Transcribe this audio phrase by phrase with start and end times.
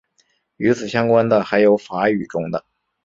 [0.57, 2.65] 与此相关的还有法语中的。